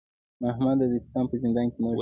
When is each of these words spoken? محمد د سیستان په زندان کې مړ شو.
محمد 0.43 0.77
د 0.81 0.83
سیستان 0.93 1.25
په 1.29 1.35
زندان 1.43 1.67
کې 1.71 1.79
مړ 1.81 1.85
شو. 1.85 1.89